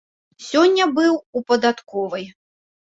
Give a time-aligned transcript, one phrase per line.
[0.45, 2.25] Сёння быў у падатковай.